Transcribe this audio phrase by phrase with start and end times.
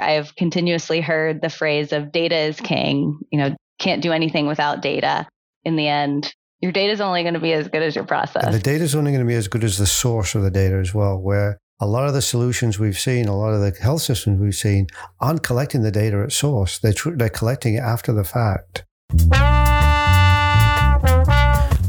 [0.00, 4.82] I've continuously heard the phrase of data is king, you know, can't do anything without
[4.82, 5.26] data.
[5.64, 8.44] In the end, your data is only going to be as good as your process.
[8.44, 10.50] And the data is only going to be as good as the source of the
[10.50, 13.78] data as well, where a lot of the solutions we've seen, a lot of the
[13.80, 14.86] health systems we've seen
[15.20, 16.78] aren't collecting the data at source.
[16.78, 18.84] They're, tr- they're collecting it after the fact.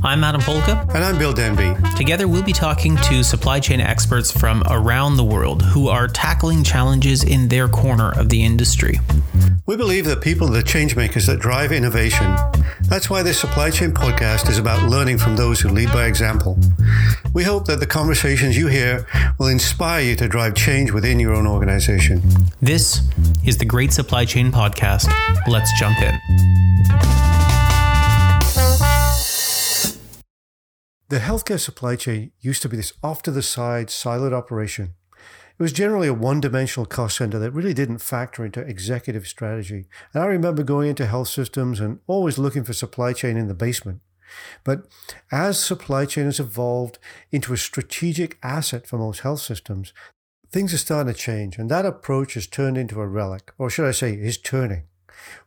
[0.07, 0.87] I'm Adam Polka.
[0.95, 1.75] And I'm Bill Denby.
[1.97, 6.63] Together, we'll be talking to supply chain experts from around the world who are tackling
[6.63, 9.01] challenges in their corner of the industry.
[9.65, 12.33] We believe that people are the changemakers that drive innovation.
[12.83, 16.57] That's why this supply chain podcast is about learning from those who lead by example.
[17.33, 19.05] We hope that the conversations you hear
[19.37, 22.21] will inspire you to drive change within your own organization.
[22.61, 23.01] This
[23.45, 25.11] is the Great Supply Chain Podcast.
[25.49, 26.46] Let's jump in.
[31.09, 34.95] The healthcare supply chain used to be this off to the side, siloed operation.
[35.57, 39.85] It was generally a one dimensional cost center that really didn't factor into executive strategy.
[40.13, 43.53] And I remember going into health systems and always looking for supply chain in the
[43.53, 44.01] basement.
[44.65, 44.85] But
[45.31, 46.99] as supply chain has evolved
[47.31, 49.93] into a strategic asset for most health systems,
[50.51, 51.57] things are starting to change.
[51.57, 54.83] And that approach has turned into a relic, or should I say, is turning.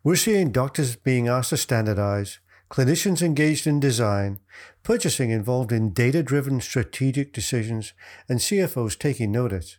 [0.02, 2.38] We're seeing doctors being asked to standardize,
[2.70, 4.38] clinicians engaged in design,
[4.82, 7.92] purchasing involved in data driven strategic decisions,
[8.28, 9.78] and CFOs taking notice.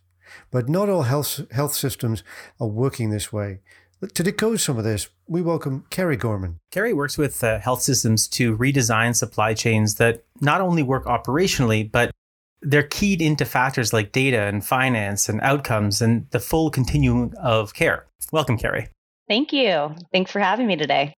[0.50, 2.22] But not all health, health systems
[2.60, 3.60] are working this way.
[4.14, 6.58] To decode some of this, we welcome Carrie Gorman.
[6.70, 11.90] Carrie works with uh, health systems to redesign supply chains that not only work operationally,
[11.90, 12.10] but
[12.62, 17.74] they're keyed into factors like data and finance and outcomes and the full continuum of
[17.74, 18.06] care.
[18.32, 18.88] Welcome, Carrie.
[19.28, 19.94] Thank you.
[20.12, 21.14] Thanks for having me today.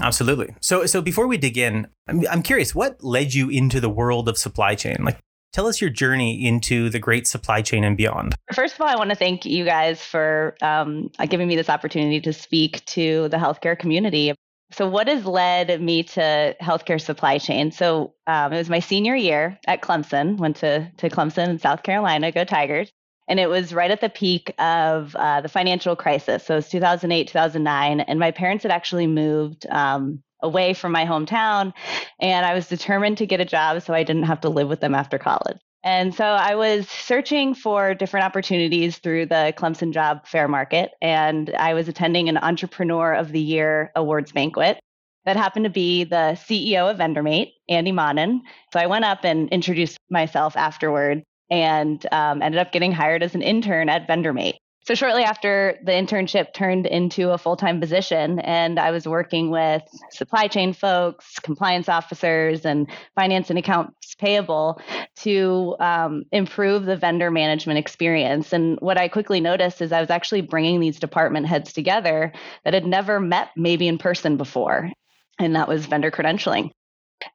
[0.00, 0.54] Absolutely.
[0.60, 4.28] So, so before we dig in, I'm, I'm curious, what led you into the world
[4.28, 4.98] of supply chain?
[5.00, 5.18] Like,
[5.52, 8.34] tell us your journey into the great supply chain and beyond.
[8.52, 12.20] First of all, I want to thank you guys for um, giving me this opportunity
[12.20, 14.34] to speak to the healthcare community.
[14.72, 17.70] So, what has led me to healthcare supply chain?
[17.70, 20.38] So, um, it was my senior year at Clemson.
[20.38, 22.32] Went to to Clemson in South Carolina.
[22.32, 22.90] Go Tigers!
[23.28, 26.44] And it was right at the peak of uh, the financial crisis.
[26.44, 28.00] So it was 2008, 2009.
[28.00, 31.72] And my parents had actually moved um, away from my hometown.
[32.20, 34.80] And I was determined to get a job so I didn't have to live with
[34.80, 35.58] them after college.
[35.82, 40.90] And so I was searching for different opportunities through the Clemson Job Fair Market.
[41.00, 44.80] And I was attending an Entrepreneur of the Year awards banquet
[45.26, 48.42] that happened to be the CEO of VendorMate, Andy Monin.
[48.72, 53.34] So I went up and introduced myself afterward and um, ended up getting hired as
[53.34, 54.58] an intern at VendorMate.
[54.86, 59.82] So shortly after the internship turned into a full-time position and I was working with
[60.12, 64.80] supply chain folks, compliance officers and finance and accounts payable
[65.16, 68.52] to um, improve the vendor management experience.
[68.52, 72.32] And what I quickly noticed is I was actually bringing these department heads together
[72.64, 74.92] that had never met maybe in person before.
[75.40, 76.70] And that was vendor credentialing.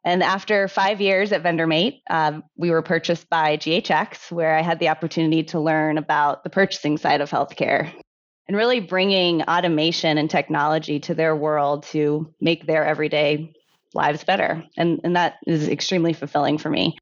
[0.04, 4.80] And after five years at VendorMate, uh, we were purchased by GHX, where I had
[4.80, 7.92] the opportunity to learn about the purchasing side of healthcare
[8.48, 13.54] and really bringing automation and technology to their world to make their everyday
[13.94, 14.64] lives better.
[14.78, 16.98] And, and that is extremely fulfilling for me.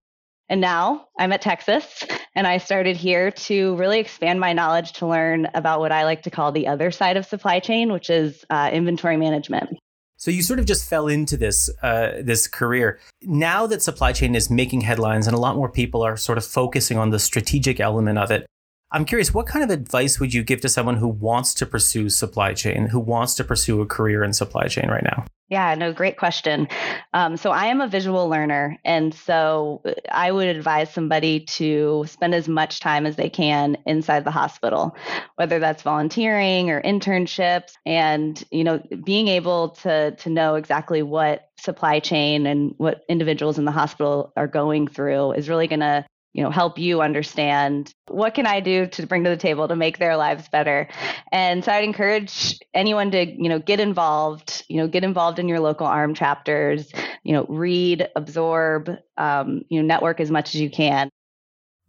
[0.50, 5.08] And now I'm at Tecsys, and I started here to really expand my knowledge to
[5.08, 8.44] learn about what I like to call the other side of supply chain, which is
[8.50, 9.70] uh, inventory management.
[10.20, 13.00] So you sort of just fell into this uh, this career.
[13.22, 16.46] Now that supply chain is making headlines and a lot more people are sort of
[16.46, 18.46] focusing on the strategic element of it,
[18.92, 22.10] I'm curious, what kind of advice would you give to someone who wants to pursue
[22.10, 25.26] supply chain, who wants to pursue a career in supply chain right now?
[25.50, 26.68] Yeah, no, great question.
[27.14, 32.06] Um, so I am a visual learner, and so uh, I would advise somebody to
[32.08, 34.96] spend as much time as they can inside the hospital,
[35.36, 41.50] whether that's volunteering or internships, and you know, being able to to know exactly what
[41.60, 46.06] supply chain and what individuals in the hospital are going through is really going to
[46.34, 49.76] you know help you understand what can i do to bring to the table to
[49.76, 50.88] make their lives better.
[51.32, 55.48] And so i'd encourage anyone to you know get involved you know get involved in
[55.48, 56.92] your local AHRMM chapters
[57.24, 61.10] you know read absorb um, you know network as much as you can.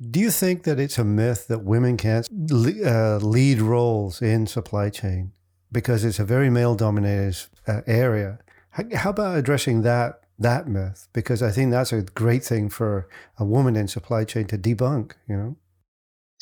[0.01, 4.89] Do you think that it's a myth that women can't uh, lead roles in supply
[4.89, 5.33] chain?
[5.71, 7.37] Because it's a very male dominated
[7.67, 8.39] uh, area.
[8.71, 13.09] How about addressing that that myth because I think that's a great thing for
[13.39, 15.57] a woman in supply chain to debunk, you know?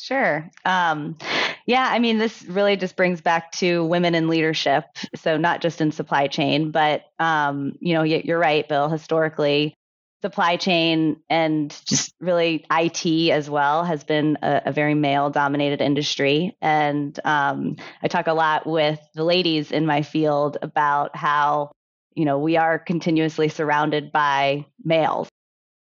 [0.01, 0.49] Sure.
[0.65, 1.17] Um,
[1.65, 4.85] yeah, I mean, this really just brings back to women in leadership.
[5.15, 8.87] So, not just in supply chain, but, um, you know, you're right, Bill.
[8.87, 9.75] Historically,
[10.21, 15.81] supply chain and just really IT as well has been a, a very male dominated
[15.81, 16.55] industry.
[16.61, 21.71] And um, I talk a lot with the ladies in my field about how,
[22.15, 25.29] you know, we are continuously surrounded by males.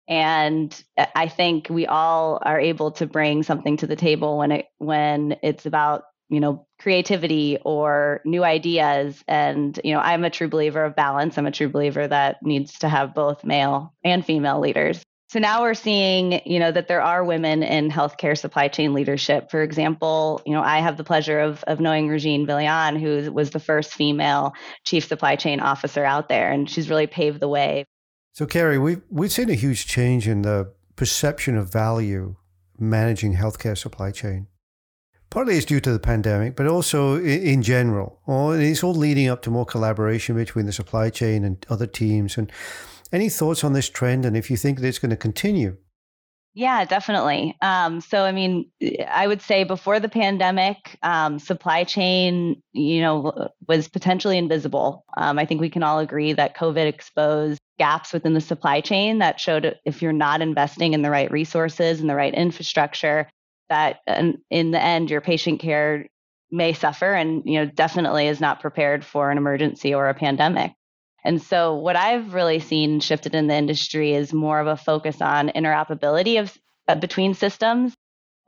[0.09, 0.83] And
[1.15, 5.37] I think we all are able to bring something to the table when it when
[5.43, 9.25] it's about you know creativity or new ideas.
[9.27, 11.37] And you know i'm a true believer of balance.
[11.37, 15.63] I'm a true believer that needs to have both male and female leaders so now
[15.63, 20.41] we're seeing you know that there are women in healthcare supply chain leadership for example
[20.47, 23.93] you know i have the pleasure of, of knowing regine villain who was the first
[23.93, 24.53] female
[24.85, 27.85] chief supply chain officer out there and she's really paved the way
[28.33, 32.37] so carrie we've, we've seen a huge change in the perception of value
[32.79, 34.47] managing healthcare supply chain
[35.29, 38.21] Partly it's due to the pandemic, but also in general.
[38.27, 42.39] Or it's all leading up to more collaboration between the supply chain and other teams.
[42.39, 42.51] And
[43.17, 45.77] any thoughts on this trend and if you think that it's going to continue?
[46.55, 47.55] Yeah, definitely.
[47.61, 48.71] Um, so, I mean,
[49.11, 55.05] I would say before the pandemic, um, supply chain, you know, was potentially invisible.
[55.19, 59.19] Um, I think we can all agree that COVID exposed gaps within the supply chain
[59.19, 63.29] that showed if you're not investing in the right resources and the right infrastructure,
[63.69, 64.01] that
[64.51, 66.07] in the end your patient care
[66.51, 70.73] may suffer and you know definitely is not prepared for an emergency or a pandemic
[71.27, 75.21] and so what i've really seen shifted in the industry is more of a focus
[75.21, 76.57] on interoperability of
[76.89, 77.95] uh, between systems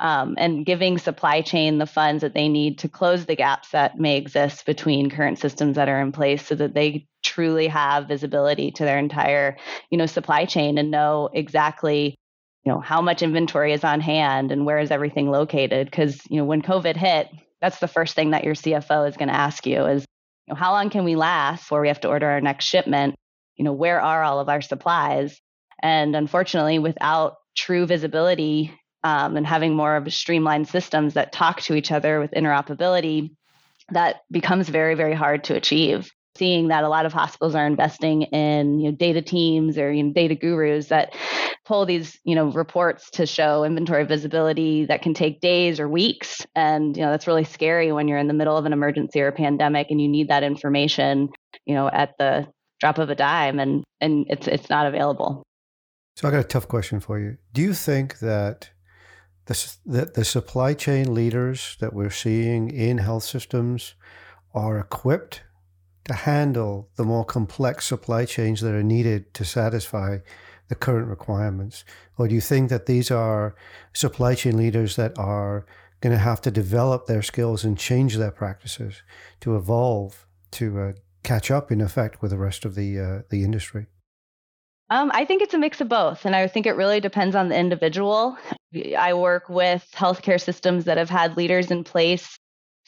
[0.01, 3.99] um, and giving supply chain the funds that they need to close the gaps that
[3.99, 8.71] may exist between current systems that are in place so that they truly have visibility
[8.71, 9.57] to their entire
[9.91, 12.15] you know supply chain and know exactly
[12.65, 15.87] you know how much inventory is on hand and where is everything located.
[15.87, 17.29] Because you know when covid hit
[17.61, 20.05] that's the first thing that your cfo is going to ask you is
[20.49, 23.15] know how long can we last before we have to order our next shipment?
[23.57, 25.41] You know where are all of our supplies?
[25.83, 28.73] And unfortunately without true visibility
[29.05, 33.31] um, and having more of streamlined systems that talk to each other with interoperability
[33.91, 38.23] that becomes very very hard to achieve seeing that a lot of hospitals are investing
[38.23, 41.13] in you know, data teams or you know, data gurus that
[41.65, 46.47] pull these you know reports to show inventory visibility that can take days or weeks.
[46.55, 49.29] And you know that's really scary when you're in the middle of an emergency or
[49.29, 51.29] a pandemic and you need that information
[51.67, 52.47] you know at the
[52.81, 55.43] drop of a dime and and it's it's not available.
[56.17, 57.37] So i got a tough question for you.
[57.53, 58.71] Do you think that
[59.47, 63.95] the, that the supply chain leaders that we're seeing in health systems
[64.55, 65.43] are equipped
[66.09, 70.19] to handle the more complex supply chains that are needed to satisfy
[70.69, 71.85] the current requirements?
[72.17, 73.55] Or do you think that these are
[73.93, 75.65] supply chain leaders that are
[76.01, 79.03] going to have to develop their skills and change their practices
[79.41, 83.45] to evolve to uh, catch up, in effect, with the rest of the uh, the
[83.45, 83.87] industry?
[84.91, 87.49] Um, I think it's a mix of both, and I think it really depends on
[87.49, 88.39] the individual.
[88.97, 92.39] I work with healthcare systems that have had leaders in place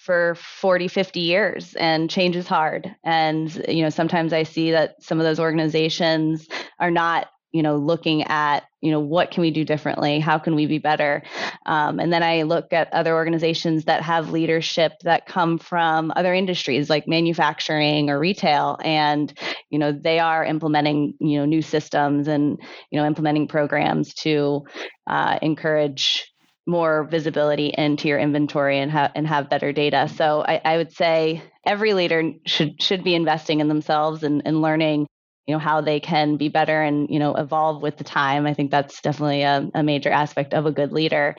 [0.01, 2.95] for 40 50 years and change is hard.
[3.05, 6.49] And you know sometimes i see that some of those organizations
[6.79, 10.19] are not you know looking at you know what can we do differently?
[10.19, 11.23] How can we be better?
[11.67, 16.33] Um, and then i look at other organizations that have leadership that come from other
[16.33, 18.79] industries like manufacturing or retail.
[18.83, 19.33] And
[19.69, 22.59] you know they are implementing you know new systems and
[22.91, 24.63] you know implementing programs to
[25.07, 26.30] uh, encourage
[26.71, 30.09] more visibility into your inventory and have and have better data.
[30.09, 34.63] So I, I, would say every leader should should be investing in themselves and, and
[34.63, 35.07] learning,
[35.47, 38.47] you know, how they can be better and you know evolve with the time.
[38.47, 41.37] I think that's definitely a, a major aspect of a good leader.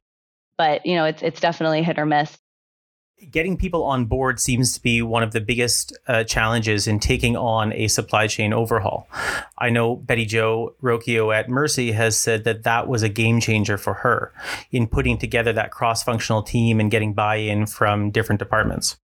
[0.58, 2.38] But you know, it's it's definitely hit or miss
[3.30, 7.36] getting people on board seems to be one of the biggest uh, challenges in taking
[7.38, 9.08] on a supply chain overhaul.
[9.58, 13.78] I know Betty Jo Rocchio at Mercy has said that that was a game changer
[13.78, 14.34] for her
[14.72, 18.98] in putting together that cross functional team and getting buy in from different departments.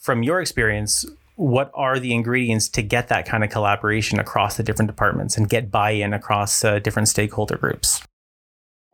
[0.00, 1.04] From your experience,
[1.36, 5.48] what are the ingredients to get that kind of collaboration across the different departments and
[5.48, 8.02] get buy in across uh, different stakeholder groups?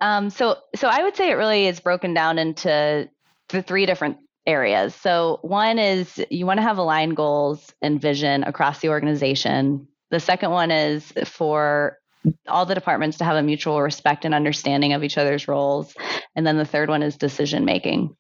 [0.00, 3.08] Um, so, so I would say it really is broken down into
[3.48, 4.94] the three different areas.
[4.94, 9.88] So, one is you want to have aligned goals and vision across the organization.
[10.10, 11.98] The second one is for
[12.48, 15.94] all the departments to have a mutual respect and understanding of each other's roles.
[16.34, 18.16] And then the third one is decision making.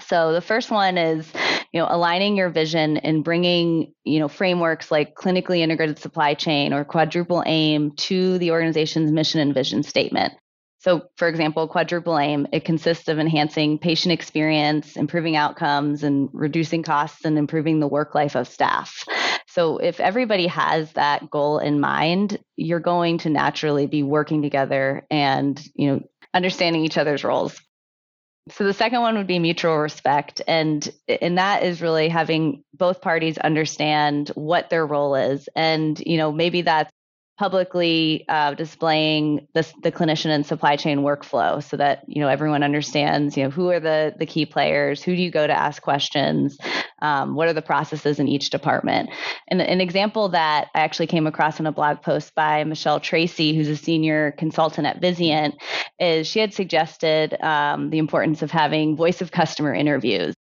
[0.00, 1.30] So the first one is,
[1.72, 6.72] you know, aligning your vision and bringing, you know, frameworks like clinically integrated supply chain
[6.72, 10.34] or quadruple aim to the organization's mission and vision statement.
[10.82, 16.82] So, for example, quadruple aim, it consists of enhancing patient experience, improving outcomes, and reducing
[16.82, 19.04] costs and improving the work life of staff.
[19.46, 25.06] So if everybody has that goal in mind, you're going to naturally be working together
[25.08, 26.00] and, you know,
[26.34, 27.60] understanding each other's roles.
[28.50, 33.00] So the second one would be mutual respect and and that is really having both
[33.00, 36.90] parties understand what their role is and you know maybe that's
[37.42, 42.62] publicly uh, displaying the, the clinician and supply chain workflow so that you know everyone
[42.62, 45.82] understands you know who are the the key players who do you go to ask
[45.82, 46.56] questions
[47.00, 49.10] um, what are the processes in each department.
[49.48, 53.56] And an example that i actually came across in a blog post by michelle tracy
[53.56, 55.54] who's a senior consultant at vizient
[55.98, 60.36] is she had suggested um, the importance of having voice of customer interviews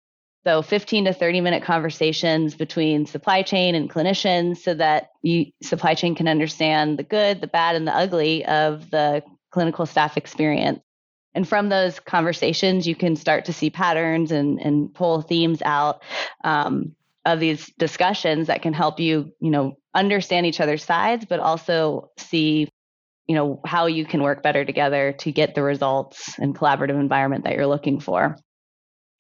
[0.49, 5.93] so 15 to 30 minute conversations between supply chain and clinicians so that you, supply
[5.93, 10.81] chain can understand the good, the bad, and the ugly of the clinical staff experience.
[11.35, 16.03] And from those conversations, you can start to see patterns and, and pull themes out
[16.45, 16.95] um,
[17.27, 22.11] of these discussions that can help you, you know, understand each other's sides, but also
[22.17, 22.71] see,
[23.27, 27.45] you know, how you can work better together to get the results and collaborative environment
[27.45, 28.35] that you're looking for.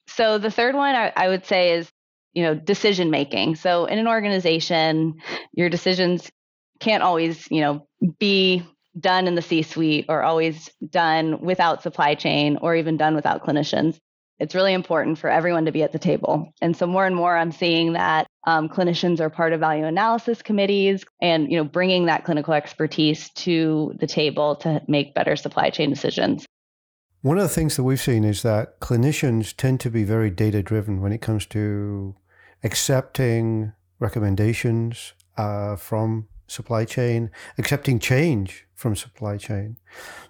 [0.09, 1.89] So the third one I, I would say is,
[2.33, 3.57] you know, decision making.
[3.57, 5.15] So in an organization,
[5.53, 6.31] your decisions
[6.81, 7.87] can't always, you know,
[8.19, 8.65] be
[8.99, 13.45] done in the C suite or always done without supply chain or even done without
[13.45, 13.99] clinicians.
[14.41, 16.53] It's really important for everyone to be at the table.
[16.63, 20.43] And so more and more I'm seeing that um, clinicians are part of value analysis
[20.43, 25.71] committees and, you know, bringing that clinical expertise to the table to make better supply
[25.71, 26.47] chain decisions.
[27.21, 30.63] One of the things that we've seen is that clinicians tend to be very data
[30.63, 32.15] driven when it comes to
[32.63, 39.79] accepting recommendations uh, from supply chain, accepting change from supply chain.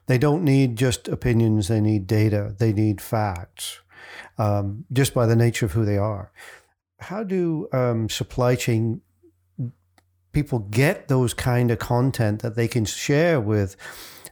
[0.06, 3.80] They don't need just opinions, they need data, they need facts,
[4.38, 6.32] um, just by the nature of who they are.
[7.00, 9.02] How do um, supply chain
[10.32, 13.76] people get those kind of content that they can share with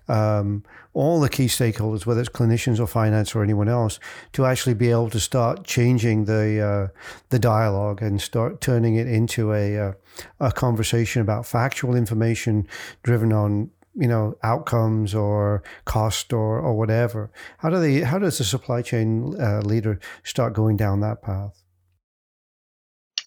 [0.09, 3.99] um, all the key stakeholders, whether it's clinicians or finance or anyone else,
[4.33, 6.99] to actually be able to start changing the uh,
[7.31, 9.93] the dialogue and start turning it into a uh,
[10.41, 12.67] a conversation about factual information
[13.03, 17.31] driven on you know outcomes or cost or or whatever.
[17.59, 18.01] How do they?
[18.01, 21.63] How does the supply chain uh, leader start going down that path?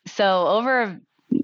[0.07, 0.99] So over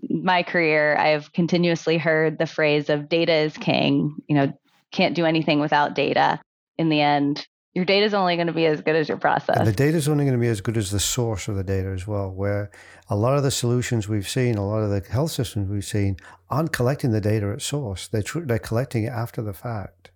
[0.09, 4.15] my career, I've continuously heard the phrase of data is king.
[4.27, 4.53] You know,
[4.91, 6.39] can't do anything without data.
[6.77, 9.57] In the end, your data is only going to be as good as your process.
[9.57, 11.63] And the data is only going to be as good as the source of the
[11.63, 12.31] data as well.
[12.31, 12.71] Where
[13.09, 16.17] a lot of the solutions we've seen, a lot of the health systems we've seen,
[16.49, 18.07] aren't collecting the data at source.
[18.07, 20.11] They're tr- they're collecting it after the fact,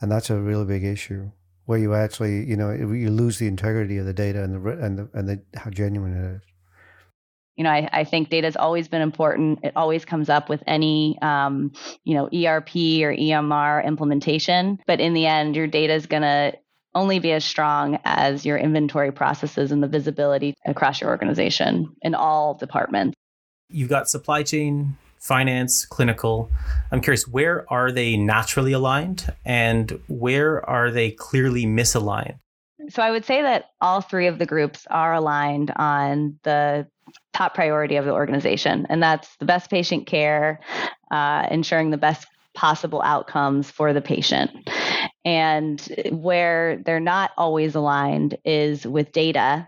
[0.00, 1.30] and that's a really big issue.
[1.66, 4.98] Where you actually, you know, you lose the integrity of the data and the and
[4.98, 6.55] the and the, how genuine it is
[7.56, 9.60] you know, I, I think data has always been important.
[9.62, 11.72] It always comes up with any, um,
[12.04, 14.78] you know, ERP or EMR implementation.
[14.86, 16.52] But in the end, your data is going to
[16.94, 22.14] only be as strong as your inventory processes and the visibility across your organization in
[22.14, 23.16] all departments.
[23.68, 26.50] You've got supply chain, finance, clinical.
[26.90, 32.38] I'm curious, where are they naturally aligned and where are they clearly misaligned?
[32.88, 36.86] So I would say that all three of the groups are aligned on the
[37.32, 40.60] top priority of the organization, and that's the best patient care,
[41.10, 44.50] uh, ensuring the best possible outcomes for the patient.
[45.24, 49.66] And where they're not always aligned is with data.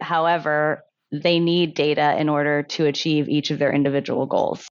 [0.00, 4.66] However, they need data in order to achieve each of their individual goals.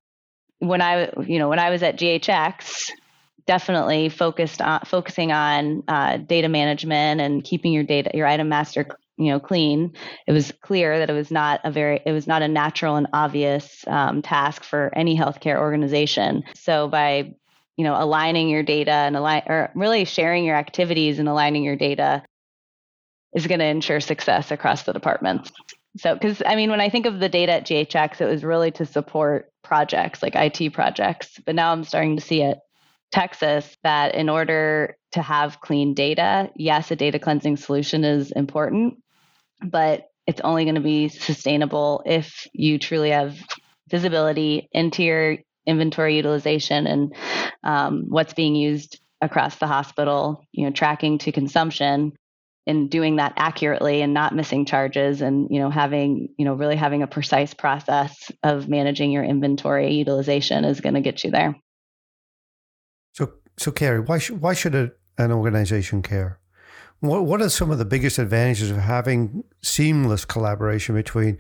[0.60, 2.92] When I, you know, when I was at GHX,
[3.46, 8.88] definitely focused on focusing on uh, data management and keeping your data, your item master
[9.20, 9.94] you know clean.
[10.26, 13.08] It was clear that it was not a very it was not a natural and
[13.14, 16.44] obvious um, task for any healthcare organization.
[16.56, 17.34] So by
[17.76, 21.76] you know aligning your data and align or really sharing your activities and aligning your
[21.76, 22.24] data
[23.36, 25.52] is going to ensure success across the departments.
[25.98, 28.72] So because i mean when i think of the data at ghx it was really
[28.72, 31.40] to support projects like it projects.
[31.46, 32.60] But now i'm starting to see it
[33.14, 39.02] Tecsys that in order to have clean data, yes, a data cleansing solution is important,
[39.64, 43.36] but it's only going to be sustainable if you truly have
[43.90, 47.16] visibility into your inventory utilization and
[47.64, 52.14] um, what's being used across the hospital, you know, tracking to consumption
[52.68, 56.76] and doing that accurately and not missing charges and, you know, having, you know, really
[56.76, 61.56] having a precise process of managing your inventory utilization is going to get you there.
[63.14, 66.39] So, so Carrie, why, sh- why should a, an organization care?
[67.02, 71.38] What, what are some of the biggest advantages of having seamless collaboration between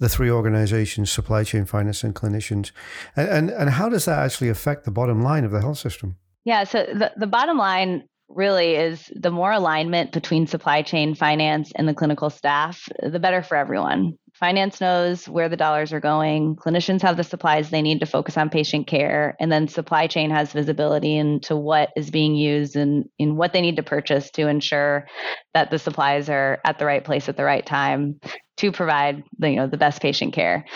[0.00, 2.72] the three organizations, supply chain, finance, and clinicians.
[3.14, 6.16] And, and, and how does that actually affect the bottom line of the health system?
[6.44, 11.72] Yeah, so the, the bottom line really is the more alignment between supply chain, finance,
[11.74, 14.18] and the clinical staff, the better for everyone.
[14.34, 16.56] Finance knows where the dollars are going.
[16.56, 19.36] Clinicians have the supplies they need to focus on patient care.
[19.38, 23.60] And then supply chain has visibility into what is being used and in what they
[23.60, 25.06] need to purchase to ensure
[25.52, 28.20] that the supplies are at the right place at the right time
[28.60, 30.66] to provide the, you know the best patient care.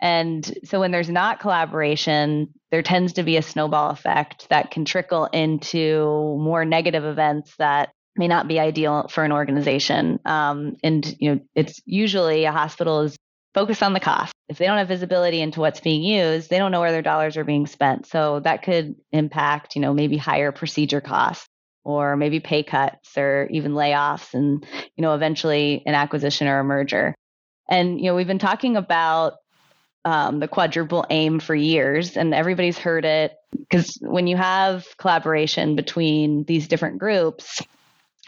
[0.00, 4.84] And so when there's not collaboration, there tends to be a snowball effect that can
[4.84, 10.18] trickle into more negative events that may not be ideal for an organization.
[10.24, 13.16] Um, and you know, it's usually a hospital is
[13.54, 14.32] focused on the cost.
[14.48, 17.36] If they don't have visibility into what's being used, they don't know where their dollars
[17.36, 18.06] are being spent.
[18.06, 21.46] So that could impact, you know, maybe higher procedure costs
[21.84, 24.66] or maybe pay cuts or even layoffs and,
[24.96, 27.14] you know, eventually an acquisition or a merger.
[27.68, 29.34] And, you know, we've been talking about
[30.04, 35.74] um, the quadruple aim for years, and everybody's heard it because when you have collaboration
[35.74, 37.60] between these different groups,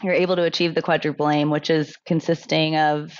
[0.03, 3.13] you're able to achieve the quadruple aim, which is consisting of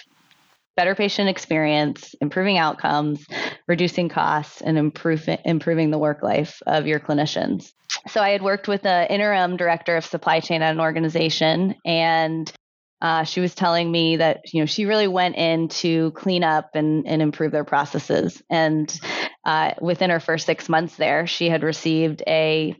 [0.75, 3.25] better patient experience, improving outcomes,
[3.67, 7.71] reducing costs, and improving improving the work life of your clinicians.
[8.07, 12.51] So I had worked with an interim director of supply chain at an organization, and
[13.01, 16.71] uh, she was telling me that you know she really went in to clean up
[16.75, 18.41] and, and improve their processes.
[18.49, 18.99] And
[19.45, 22.75] uh, within her first six months there, she had received a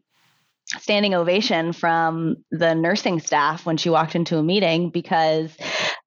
[0.78, 5.56] standing ovation from the nursing staff when she walked into a meeting because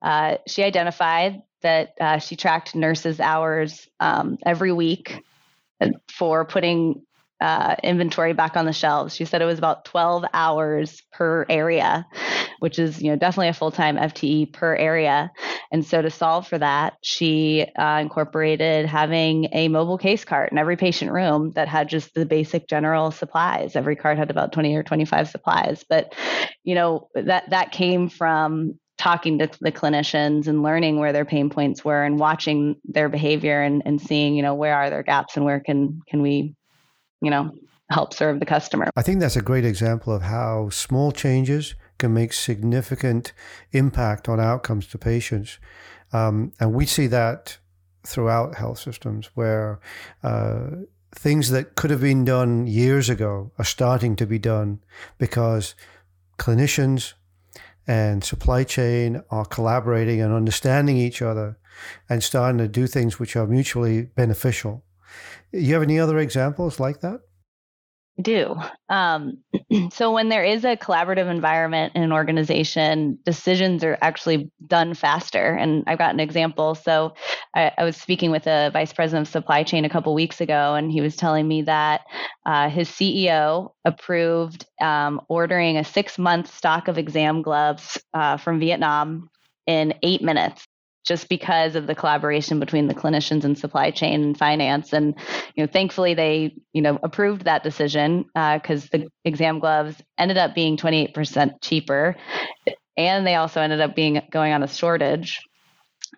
[0.03, 5.25] uh, she identified that uh, she tracked nurses' hours um, every week
[6.09, 7.03] for putting
[7.43, 9.17] uh, inventory back on the shelves.
[9.17, 12.07] She said it was about 12 hours per area,
[12.61, 15.33] which is you know definitely a full time FTE per area.
[15.73, 20.59] And so to solve for that, she uh, incorporated having a mobile case cart in
[20.59, 23.75] every patient room that had just the basic general supplies.
[23.75, 26.15] Every cart had about 20 or 25 supplies, but
[26.63, 31.51] you know that that came from talking to the clinicians and learning where their pain
[31.51, 35.35] points were and watching their behavior and, and seeing you know where are their gaps
[35.35, 36.55] and where can can we
[37.23, 37.55] you know,
[37.91, 38.91] help serve the customer.
[38.97, 43.33] I think that's a great example of how small changes can make significant
[43.71, 45.59] impact on outcomes to patients.
[46.13, 47.59] Um, and we see that
[48.05, 49.81] throughout health systems where
[50.23, 50.67] uh,
[51.13, 54.81] things that could have been done years ago are starting to be done
[55.19, 55.75] because
[56.39, 57.13] clinicians
[57.87, 61.59] and supply chain are collaborating and understanding each other
[62.09, 64.85] and starting to do things which are mutually beneficial.
[65.53, 67.21] You have any other examples like that?
[68.21, 68.57] Do.
[68.91, 69.39] Um,
[69.91, 75.55] so when there is a collaborative environment in an organization, decisions are actually done faster.
[75.55, 76.75] And I've got an example.
[76.75, 77.15] So
[77.55, 80.75] I, I was speaking with a vice president of supply chain a couple weeks ago,
[80.75, 82.03] and he was telling me that
[82.45, 88.61] uh, his CEO approved um, ordering a six month stock of exam gloves uh, from
[88.61, 89.31] Vietnam
[89.67, 90.67] in eight minutes
[91.05, 94.93] just because of the collaboration between the clinicians and supply chain and finance.
[94.93, 95.15] And
[95.55, 100.39] you know, thankfully they you know approved that decision because uh, the exam gloves ended
[100.39, 102.17] up being 28% cheaper,
[102.97, 105.41] and they also ended up being going on a shortage.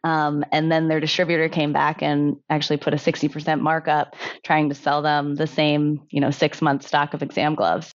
[0.02, 4.74] Um, and then their distributor came back and actually put a 60% markup, trying to
[4.74, 7.92] sell them the same you know six month stock of exam gloves.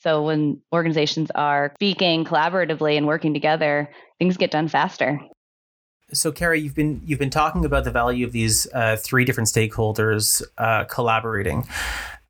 [0.00, 5.20] So when organizations are speaking collaboratively and working together, things get done faster.
[6.12, 9.48] So, Carrie, you've been you've been talking about the value of these uh, three different
[9.48, 11.68] stakeholders uh, collaborating.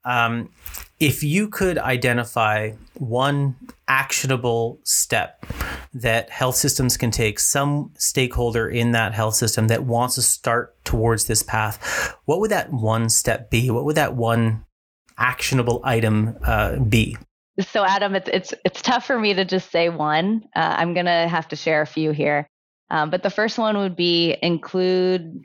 [0.05, 0.51] Um,
[0.99, 3.55] if you could identify one
[3.87, 5.47] actionable step
[5.95, 10.83] that health systems can take, some stakeholder in that health system that wants to start
[10.85, 13.71] towards this path, what would that one step be?
[13.71, 14.65] What would that one
[15.19, 17.17] actionable item uh, be?
[17.61, 20.43] So, Adam, it's it's it's tough for me to just say one.
[20.57, 22.49] Uh, I'm gonna have to share a few here.
[22.91, 25.45] Um, but the first one would be include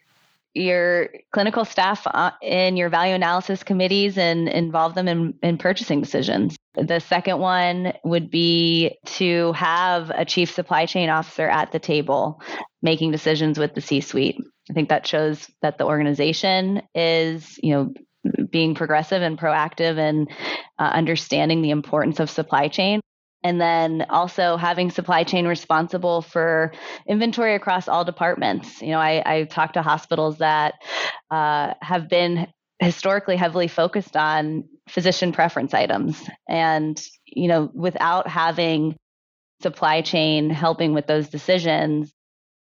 [0.54, 6.00] your clinical staff uh, in your value analysis committees and involve them in, in purchasing
[6.02, 6.56] decisions.
[6.76, 12.42] The second one would be to have a chief supply chain officer at the table
[12.82, 14.38] making decisions with the C suite.
[14.70, 17.94] I think that shows that the organization is, you know,
[18.50, 20.30] being progressive and proactive and
[20.80, 23.02] uh, understanding the importance of supply chain
[23.44, 26.72] and then also having supply chain responsible for
[27.08, 28.82] inventory across all departments.
[28.82, 30.76] You know, I, I talked to hospitals that
[31.30, 32.48] uh, have been
[32.80, 36.22] historically heavily focused on physician preference items.
[36.48, 38.96] And, you know, without having
[39.62, 42.12] supply chain helping with those decisions,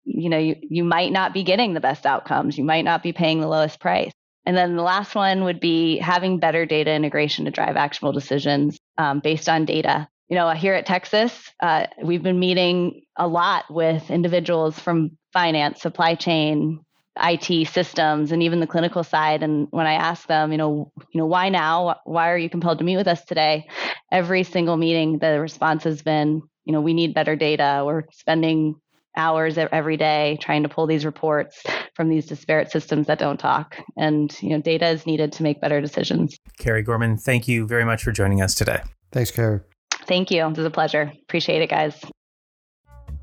[0.04, 2.57] you know, you, you might not be getting the best outcomes.
[2.57, 4.12] You might not be paying the lowest price.
[4.46, 8.78] And then the last one would be having better data integration to drive actionable decisions
[8.96, 10.09] um, based on data.
[10.28, 15.80] You know, here at Tecsys, uh, we've been meeting a lot with individuals from finance,
[15.80, 16.84] supply chain,
[17.20, 19.42] IT systems, and even the clinical side.
[19.42, 21.96] And when I ask them, you know, you know, why now?
[22.04, 23.68] Why are you compelled to meet with us today?
[24.12, 27.82] Every single meeting, the response has been, you know, we need better data.
[27.84, 28.76] We're spending
[29.16, 31.62] hours every day trying to pull these reports
[31.94, 33.76] from these disparate systems that don't talk.
[33.96, 36.38] And you know, data is needed to make better decisions.
[36.58, 38.82] Carrie Gorman, thank you very much for joining us today.
[39.10, 39.60] Thanks, Carrie.
[40.08, 40.46] Thank you.
[40.46, 41.12] It was a pleasure.
[41.22, 42.02] Appreciate it, guys.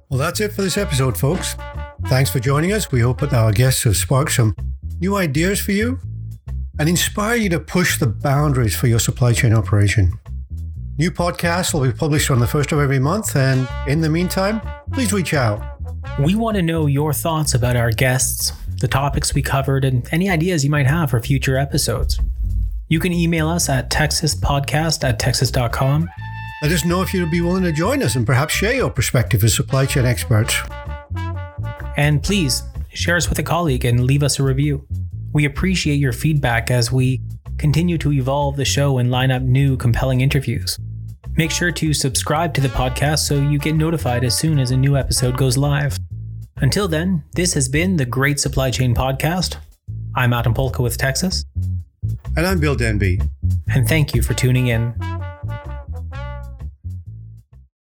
[0.09, 1.55] Well, that's it for this episode, folks.
[2.05, 2.91] Thanks for joining us.
[2.91, 4.55] We hope that our guests have sparked some
[4.99, 5.99] new ideas for you
[6.79, 10.13] and inspire you to push the boundaries for your supply chain operation.
[10.97, 14.61] New podcasts will be published on the first of every month, and in the meantime,
[14.93, 15.61] please reach out.
[16.19, 20.29] We want to know your thoughts about our guests, the topics we covered, and any
[20.29, 22.19] ideas you might have for future episodes.
[22.87, 26.09] You can email us at tecsyspodcast at tecsys.com.
[26.61, 29.43] Let us know if you'd be willing to join us and perhaps share your perspective
[29.43, 30.55] as supply chain experts.
[31.97, 32.63] And please
[32.93, 34.87] share us with a colleague and leave us a review.
[35.33, 37.21] We appreciate your feedback as we
[37.57, 40.79] continue to evolve the show and line up new, compelling interviews.
[41.35, 44.77] Make sure to subscribe to the podcast so you get notified as soon as a
[44.77, 45.97] new episode goes live.
[46.57, 49.57] Until then, this has been the Great Supply Chain Podcast.
[50.15, 51.43] I'm Adam Polka with Tecsys.
[52.37, 53.19] And I'm Bill Denby.
[53.67, 54.93] And thank you for tuning in.